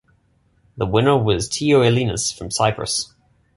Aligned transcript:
The 0.77 0.87
winner 0.87 1.15
was 1.15 1.47
Tio 1.47 1.83
Ellinas 1.83 2.35
from 2.35 2.49
Cyprus. 2.49 3.13